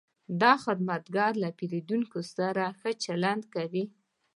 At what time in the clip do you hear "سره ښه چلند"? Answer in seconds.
2.35-3.43